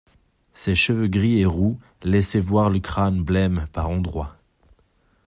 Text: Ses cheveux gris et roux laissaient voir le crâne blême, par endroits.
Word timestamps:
Ses 0.55 0.73
cheveux 0.73 1.05
gris 1.07 1.41
et 1.41 1.45
roux 1.45 1.77
laissaient 2.01 2.39
voir 2.39 2.71
le 2.71 2.79
crâne 2.79 3.23
blême, 3.23 3.67
par 3.71 3.87
endroits. 3.87 4.35